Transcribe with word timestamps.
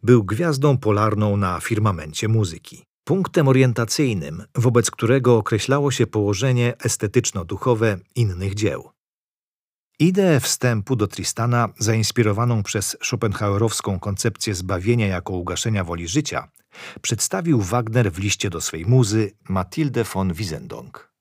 był 0.03 0.23
gwiazdą 0.23 0.77
polarną 0.77 1.37
na 1.37 1.59
firmamencie 1.59 2.27
muzyki. 2.27 2.83
Punktem 3.03 3.47
orientacyjnym, 3.47 4.43
wobec 4.55 4.91
którego 4.91 5.37
określało 5.37 5.91
się 5.91 6.07
położenie 6.07 6.73
estetyczno-duchowe 6.77 7.97
innych 8.15 8.55
dzieł. 8.55 8.94
Ideę 9.99 10.39
wstępu 10.39 10.95
do 10.95 11.07
Tristana, 11.07 11.69
zainspirowaną 11.79 12.63
przez 12.63 12.97
schopenhauerowską 13.03 13.99
koncepcję 13.99 14.55
zbawienia 14.55 15.07
jako 15.07 15.33
ugaszenia 15.33 15.83
woli 15.83 16.07
życia, 16.07 16.51
przedstawił 17.01 17.61
Wagner 17.61 18.11
w 18.11 18.19
liście 18.19 18.49
do 18.49 18.61
swej 18.61 18.85
muzy 18.85 19.31
Mathilde 19.49 20.03
von 20.03 20.33
Wiesendonck. 20.33 21.11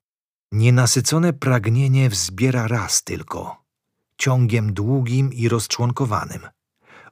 Nienasycone 0.52 1.32
pragnienie 1.32 2.10
wzbiera 2.10 2.68
raz 2.68 3.04
tylko, 3.04 3.64
ciągiem 4.18 4.72
długim 4.72 5.32
i 5.32 5.48
rozczłonkowanym, 5.48 6.40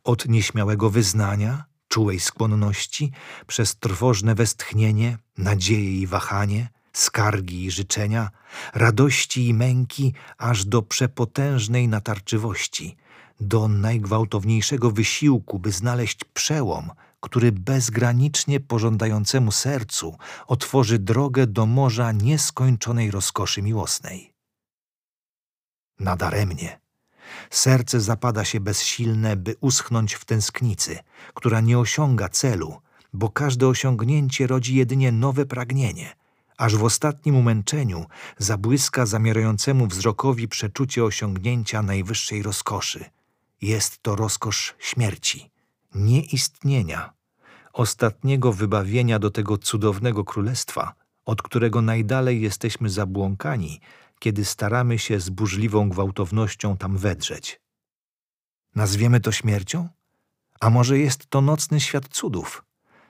od 0.05 0.29
nieśmiałego 0.29 0.91
wyznania, 0.91 1.65
czułej 1.89 2.21
skłonności, 2.21 3.13
przez 3.47 3.79
trwożne 3.79 4.35
westchnienie, 4.35 5.19
nadzieję 5.39 6.01
i 6.01 6.07
wahanie, 6.07 6.69
skargi 6.93 7.65
i 7.65 7.71
życzenia, 7.71 8.31
radości 8.75 9.49
i 9.49 9.55
męki, 9.55 10.15
aż 10.39 10.65
do 10.65 10.83
przepotężnej 10.83 11.89
natarczywości, 11.89 12.97
do 13.41 13.69
najgwałtowniejszego 13.69 14.91
wysiłku, 14.91 15.59
by 15.59 15.73
znaleźć 15.73 16.25
przełom, 16.25 16.91
który 17.21 17.53
bezgranicznie 17.53 18.61
pożądającemu 18.61 19.53
sercu 19.53 20.17
otworzy 20.47 20.99
drogę 20.99 21.47
do 21.47 21.67
morza 21.67 22.13
nieskończonej 22.13 23.11
rozkoszy 23.11 23.63
miłosnej. 23.63 24.33
Nadaremnie. 26.01 26.81
Serce 27.51 28.01
zapada 28.01 28.45
się 28.45 28.61
bezsilne, 28.61 29.37
by 29.37 29.57
uschnąć 29.61 30.15
w 30.15 30.25
tęsknicy, 30.25 30.99
która 31.35 31.61
nie 31.61 31.79
osiąga 31.79 32.29
celu, 32.29 32.81
bo 33.13 33.29
każde 33.29 33.67
osiągnięcie 33.69 34.47
rodzi 34.47 34.75
jedynie 34.75 35.13
nowe 35.13 35.47
pragnienie, 35.47 36.17
aż 36.57 36.77
w 36.77 36.85
ostatnim 36.85 37.37
umęczeniu 37.37 38.07
zabłyska 38.39 39.07
zamierającemu 39.07 39.87
wzrokowi 39.87 40.49
przeczucie 40.49 41.05
osiągnięcia 41.05 41.83
najwyższej 41.83 42.43
rozkoszy. 42.43 43.05
Jest 43.63 44.03
to 44.03 44.17
rozkosz 44.17 44.75
śmierci 44.79 45.53
nieistnienia, 45.95 47.13
ostatniego 47.73 48.53
wybawienia 48.53 49.19
do 49.19 49.31
tego 49.31 49.59
cudownego 49.59 50.25
królestwa, 50.25 50.95
od 51.25 51.43
którego 51.43 51.83
najdalej 51.83 52.41
jesteśmy 52.41 52.91
zabłąkani, 52.91 53.81
kiedy 54.19 54.45
staramy 54.45 54.99
się 54.99 55.21
z 55.21 55.31
burzliwą 55.31 55.89
gwałtownością 55.89 56.77
tam 56.77 56.97
wedrzeć. 56.97 57.61
Nazwiemy 58.75 59.21
to 59.21 59.33
śmiercią? 59.33 59.89
A 60.61 60.71
może 60.71 60.99
jest 60.99 61.27
to 61.27 61.41
nocny 61.41 61.81
świat 61.81 62.09
cudów, 62.09 62.65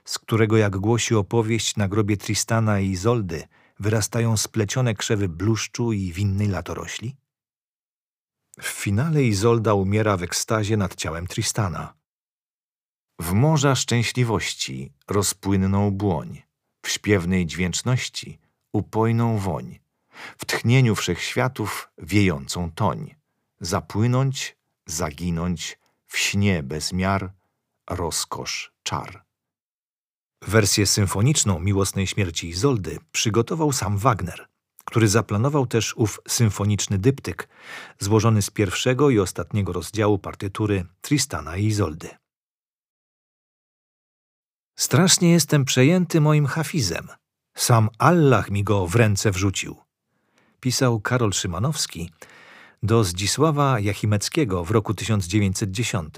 z 0.05 0.19
którego, 0.19 0.57
jak 0.57 0.77
głosi 0.77 1.15
opowieść 1.15 1.77
na 1.77 1.89
grobie 1.89 2.17
Tristana 2.17 2.81
i 2.81 2.91
Izoldy, 2.91 3.49
wyrastają 3.81 4.37
splecione 4.37 4.95
krzewy 4.95 5.29
bluszczu 5.29 5.93
i 5.93 6.13
winnej 6.13 6.49
latorośli? 6.49 7.17
W 8.61 8.67
finale 8.67 9.23
Izolda 9.23 9.75
umiera 9.75 10.17
w 10.17 10.23
ekstazie 10.23 10.77
nad 10.77 10.95
ciałem 10.95 11.27
Tristana– 11.27 11.95
w 13.23 13.33
morza 13.33 13.75
szczęśliwości 13.75 14.93
rozpłynną 15.09 15.91
błoń, 15.91 16.43
w 16.83 16.89
śpiewnej 16.89 17.47
dźwięczności 17.47 18.39
upojną 18.73 19.39
woń, 19.39 19.79
w 20.39 20.45
tchnieniu 20.47 20.95
wszechświatów 20.95 21.89
wiejącą 21.99 22.71
toń, 22.71 23.15
zapłynąć, 23.61 24.57
zaginąć, 24.87 25.79
w 26.07 26.19
śnie 26.19 26.63
bez 26.63 26.93
miar, 26.93 27.33
rozkosz, 27.91 28.73
czar. 28.83 29.25
Wersję 30.47 30.87
symfoniczną 30.87 31.59
Miłosnej 31.59 32.07
Śmierci 32.07 32.49
Izoldy 32.49 32.99
przygotował 33.13 33.73
sam 33.73 33.99
Wagner, 33.99 34.47
który 34.85 35.09
zaplanował 35.09 35.67
też 35.67 35.95
ów 35.97 36.21
symfoniczny 36.29 36.99
dyptyk, 36.99 37.49
złożony 37.99 38.43
z 38.43 38.51
pierwszego 38.51 39.11
i 39.11 39.19
ostatniego 39.19 39.73
rozdziału 39.73 40.19
partytury 40.19 40.85
Tristana 41.01 41.57
i 41.57 41.67
Izoldy. 41.67 42.09
Strasznie 44.79 45.31
jestem 45.33 45.65
przejęty 45.65 46.21
moim 46.21 46.47
hafizem. 46.47 47.09
Sam 47.57 47.89
Allah 47.99 48.51
mi 48.51 48.65
go 48.65 48.87
w 48.87 48.97
ręce 48.97 49.31
wrzucił. 49.31 49.77
Pisał 50.61 51.01
Karol 51.01 51.33
Szymanowski 51.33 52.11
do 52.83 53.05
Zdzisława 53.05 53.81
Jachimeckiego 53.81 54.65
w 54.65 54.71
roku 54.71 54.95
1910. 54.95 56.15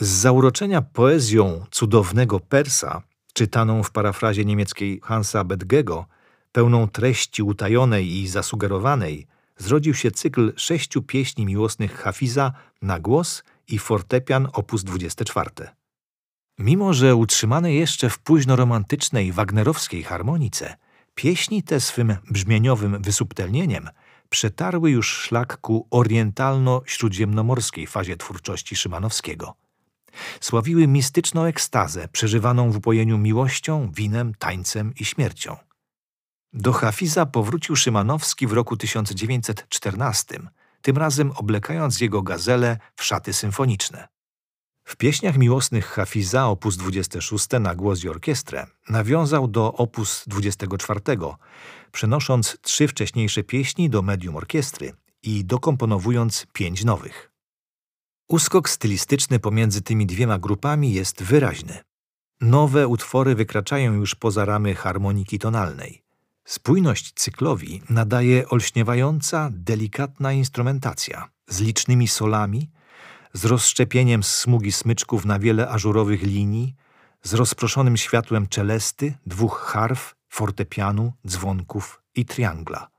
Z 0.00 0.08
zauroczenia 0.08 0.82
poezją 0.82 1.64
cudownego 1.70 2.40
Persa, 2.40 3.02
czytaną 3.32 3.82
w 3.82 3.90
parafrazie 3.90 4.44
niemieckiej 4.44 5.00
Hansa 5.02 5.44
Bedgego, 5.44 6.06
pełną 6.52 6.88
treści 6.88 7.42
utajonej 7.42 8.08
i 8.08 8.28
zasugerowanej, 8.28 9.26
zrodził 9.56 9.94
się 9.94 10.10
cykl 10.10 10.52
sześciu 10.56 11.02
pieśni 11.02 11.46
miłosnych 11.46 11.94
Hafiza 11.94 12.52
na 12.82 13.00
głos 13.00 13.42
i 13.68 13.78
fortepian 13.78 14.48
op. 14.52 14.72
24. 14.84 15.50
Mimo, 16.58 16.94
że 16.94 17.16
utrzymane 17.16 17.72
jeszcze 17.72 18.10
w 18.10 18.18
późno-romantycznej, 18.18 19.32
wagnerowskiej 19.32 20.02
harmonice, 20.02 20.76
pieśni 21.14 21.62
te 21.62 21.80
swym 21.80 22.16
brzmieniowym 22.30 23.02
wysubtelnieniem 23.02 23.88
przetarły 24.28 24.90
już 24.90 25.12
szlak 25.12 25.56
ku 25.60 25.86
orientalno-śródziemnomorskiej 25.90 27.86
fazie 27.86 28.16
twórczości 28.16 28.76
Szymanowskiego. 28.76 29.54
Sławiły 30.40 30.86
mistyczną 30.86 31.44
ekstazę 31.44 32.08
przeżywaną 32.08 32.70
w 32.70 32.76
upojeniu 32.76 33.18
miłością, 33.18 33.92
winem, 33.94 34.34
tańcem 34.38 34.92
i 35.00 35.04
śmiercią. 35.04 35.56
Do 36.52 36.72
Hafiza 36.72 37.26
powrócił 37.26 37.76
Szymanowski 37.76 38.46
w 38.46 38.52
roku 38.52 38.76
1914, 38.76 40.40
tym 40.82 40.96
razem 40.98 41.32
oblekając 41.32 42.00
jego 42.00 42.22
gazelę 42.22 42.78
w 42.96 43.04
szaty 43.04 43.32
symfoniczne. 43.32 44.08
W 44.84 44.96
pieśniach 44.96 45.36
miłosnych 45.36 45.86
Hafiza 45.86 46.46
op. 46.46 46.64
26 46.68 47.46
na 47.60 47.74
głos 47.74 48.04
i 48.04 48.08
orkiestrę 48.08 48.66
nawiązał 48.88 49.48
do 49.48 49.72
op. 49.72 49.96
24, 50.26 51.00
przenosząc 51.92 52.58
trzy 52.62 52.88
wcześniejsze 52.88 53.42
pieśni 53.42 53.90
do 53.90 54.02
medium 54.02 54.36
orkiestry 54.36 54.92
i 55.22 55.44
dokomponowując 55.44 56.46
pięć 56.52 56.84
nowych. 56.84 57.31
Uskok 58.32 58.68
stylistyczny 58.68 59.38
pomiędzy 59.38 59.82
tymi 59.82 60.06
dwiema 60.06 60.38
grupami 60.38 60.92
jest 60.92 61.22
wyraźny. 61.22 61.78
Nowe 62.40 62.88
utwory 62.88 63.34
wykraczają 63.34 63.92
już 63.92 64.14
poza 64.14 64.44
ramy 64.44 64.74
harmoniki 64.74 65.38
tonalnej. 65.38 66.02
Spójność 66.44 67.12
cyklowi 67.14 67.82
nadaje 67.90 68.48
olśniewająca, 68.48 69.50
delikatna 69.52 70.32
instrumentacja 70.32 71.28
z 71.48 71.60
licznymi 71.60 72.08
solami, 72.08 72.70
z 73.32 73.44
rozszczepieniem 73.44 74.22
smugi 74.22 74.72
smyczków 74.72 75.24
na 75.24 75.38
wiele 75.38 75.68
ażurowych 75.68 76.22
linii, 76.22 76.74
z 77.22 77.34
rozproszonym 77.34 77.96
światłem 77.96 78.46
czelesty, 78.46 79.14
dwóch 79.26 79.60
harf, 79.60 80.14
fortepianu, 80.28 81.12
dzwonków 81.26 82.02
i 82.14 82.24
triangla. 82.24 82.91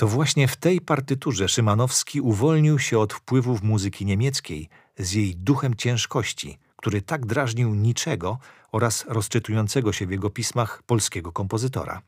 To 0.00 0.08
właśnie 0.08 0.48
w 0.48 0.56
tej 0.56 0.80
partyturze 0.80 1.48
Szymanowski 1.48 2.20
uwolnił 2.20 2.78
się 2.78 2.98
od 2.98 3.12
wpływów 3.12 3.62
muzyki 3.62 4.06
niemieckiej 4.06 4.68
z 4.98 5.12
jej 5.12 5.36
duchem 5.36 5.74
ciężkości, 5.74 6.58
który 6.76 7.02
tak 7.02 7.26
drażnił 7.26 7.74
niczego 7.74 8.38
oraz 8.72 9.04
rozczytującego 9.08 9.92
się 9.92 10.06
w 10.06 10.10
jego 10.10 10.30
pismach 10.30 10.82
polskiego 10.82 11.32
kompozytora. 11.32 12.02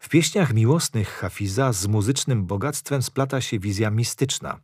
W 0.00 0.08
pieśniach 0.08 0.54
miłosnych 0.54 1.08
Hafiza 1.08 1.72
z 1.72 1.86
muzycznym 1.86 2.46
bogactwem 2.46 3.02
splata 3.02 3.40
się 3.40 3.58
wizja 3.58 3.90
mistyczna. 3.90 4.60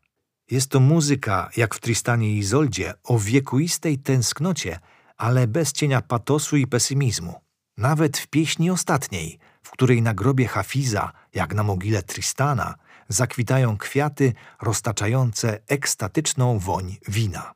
Jest 0.51 0.71
to 0.71 0.81
muzyka, 0.81 1.51
jak 1.57 1.75
w 1.75 1.81
Tristanie 1.81 2.31
i 2.31 2.39
Izoldzie, 2.39 2.95
o 3.05 3.19
wiekuistej 3.19 3.99
tęsknocie, 3.99 4.79
ale 5.17 5.47
bez 5.47 5.73
cienia 5.73 6.03
patosu 6.03 6.57
i 6.57 6.67
pesymizmu. 6.67 7.35
Nawet 7.77 8.19
w 8.19 8.27
pieśni 8.27 8.71
ostatniej, 8.71 9.39
której 9.77 10.03
na 10.03 10.15
grobie 10.15 10.49
Hafiza, 10.49 11.13
jak 11.35 11.55
na 11.55 11.63
mogile 11.63 12.03
Tristana, 12.03 12.75
zakwitają 13.09 13.77
kwiaty 13.77 14.33
roztaczające 14.63 15.61
ekstatyczną 15.69 16.59
woń 16.59 16.97
wina. 17.09 17.55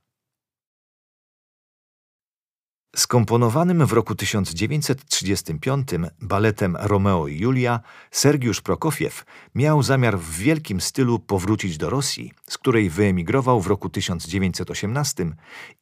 Skomponowanym 2.97 3.87
w 3.87 3.93
roku 3.93 4.15
1935 4.15 5.89
baletem 6.23 6.77
Romeo 6.81 7.29
i 7.29 7.39
Julia 7.39 7.81
Sergiusz 8.11 8.61
Prokofiew 8.61 9.25
miał 9.55 9.83
zamiar 9.83 10.19
w 10.19 10.37
wielkim 10.37 10.81
stylu 10.81 11.19
powrócić 11.19 11.79
do 11.79 11.91
Rosji, 11.91 12.33
z 12.49 12.59
której 12.59 12.91
wyemigrował 12.91 13.61
w 13.61 13.67
roku 13.67 13.89
1918 13.89 15.27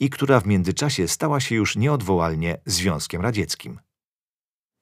i 0.00 0.10
która 0.10 0.40
w 0.40 0.46
międzyczasie 0.46 1.08
stała 1.08 1.40
się 1.40 1.54
już 1.54 1.76
nieodwołalnie 1.76 2.58
Związkiem 2.66 3.22
Radzieckim. 3.22 3.87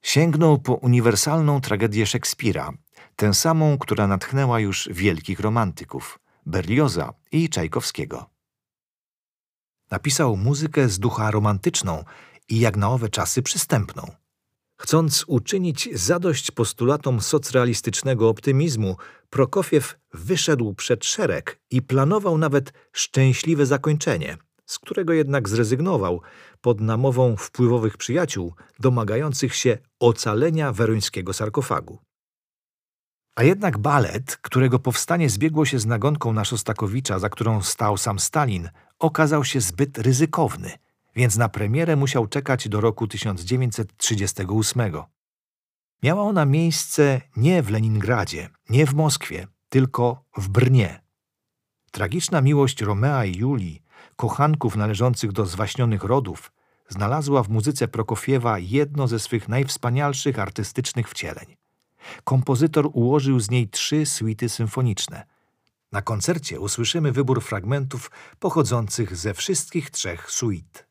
Sięgnął 0.07 0.59
po 0.59 0.75
uniwersalną 0.75 1.61
tragedię 1.61 2.07
Szekspira, 2.07 2.73
tę 3.17 3.35
samą, 3.35 3.79
która 3.79 4.07
natchnęła 4.07 4.61
już 4.61 4.89
wielkich 4.93 5.41
romantyków 5.41 6.19
Berlioza 6.47 7.13
i 7.33 7.49
Czajkowskiego. 7.49 8.31
Napisał 9.91 10.37
muzykę 10.37 10.89
z 10.89 10.99
ducha 10.99 11.31
romantyczną 11.31 12.05
i 12.49 12.61
jak 12.61 12.77
na 12.77 12.91
owe 12.91 13.09
czasy 13.09 13.43
przystępną. 13.43 14.11
Chcąc 14.81 15.25
uczynić 15.27 15.89
zadość 15.93 16.51
postulatom 16.51 17.21
socrealistycznego 17.21 18.29
optymizmu, 18.29 18.97
Prokofiew 19.31 19.99
wyszedł 20.15 20.75
przed 20.75 21.05
szereg 21.05 21.61
i 21.71 21.83
planował 21.83 22.39
nawet 22.39 22.73
szczęśliwe 22.93 23.67
zakończenie, 23.67 24.37
z 24.67 24.79
którego 24.79 25.13
jednak 25.13 25.49
zrezygnował 25.49 26.23
pod 26.61 26.81
namową 26.81 27.37
wpływowych 27.37 27.97
przyjaciół 27.97 28.55
domagających 28.81 29.55
się 29.55 29.79
ocalenia 30.01 30.73
werońskiego 30.73 31.33
sarkofagu. 31.33 31.99
A 33.37 33.43
jednak 33.43 33.79
balet, 33.79 34.37
którego 34.37 34.79
powstanie 34.79 35.31
zbiegło 35.31 35.65
się 35.65 35.79
z 35.79 35.87
nagonką 35.87 36.33
na 36.33 36.45
Szostakowicza, 36.45 37.19
za 37.19 37.29
którą 37.29 37.63
stał 37.63 37.97
sam 37.97 38.19
Stalin, 38.19 38.69
okazał 38.99 39.45
się 39.45 39.61
zbyt 39.61 39.99
ryzykowny, 39.99 40.71
więc 41.17 41.37
na 41.37 41.49
premierę 41.49 41.97
musiał 41.97 42.27
czekać 42.27 42.69
do 42.69 42.81
roku 42.81 43.07
1938. 43.07 44.93
Miała 46.03 46.23
ona 46.23 46.45
miejsce 46.45 47.21
nie 47.37 47.63
w 47.63 47.71
Leningradzie, 47.71 48.49
nie 48.71 48.87
w 48.87 48.95
Moskwie, 48.95 49.47
tylko 49.69 50.25
w 50.37 50.49
Brnie. 50.49 51.03
Tragiczna 51.91 52.41
miłość 52.41 52.83
Romea 52.83 53.25
i 53.25 53.37
Julii, 53.37 53.83
kochanków 54.17 54.77
należących 54.77 55.33
do 55.33 55.47
zwaśnionych 55.47 56.05
rodów, 56.05 56.53
znalazła 56.89 57.43
w 57.43 57.49
muzyce 57.49 57.89
Prokofiewa 57.89 58.59
jedno 58.59 59.09
ze 59.09 59.19
swych 59.19 59.49
najwspanialszych 59.49 60.39
artystycznych 60.39 61.09
wcieleń. 61.09 61.57
Kompozytor 62.25 62.91
ułożył 62.93 63.41
z 63.41 63.51
niej 63.51 63.69
trzy 63.69 64.07
suity 64.07 64.49
symfoniczne– 64.49 65.25
na 65.93 66.03
koncercie 66.03 66.61
usłyszymy 66.61 67.13
wybór 67.13 67.43
fragmentów 67.43 68.11
pochodzących 68.39 69.17
ze 69.17 69.35
wszystkich 69.35 69.91
trzech 69.91 70.31
suit. 70.31 70.86